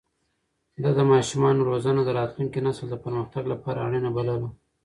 ده 0.81 0.89
د 0.97 0.99
ماشومانو 1.11 1.67
روزنه 1.69 2.01
د 2.05 2.09
راتلونکي 2.19 2.59
نسل 2.65 2.85
د 2.91 2.95
پرمختګ 3.03 3.43
لپاره 3.53 3.83
اړينه 3.87 4.09
بلله. 4.17 4.47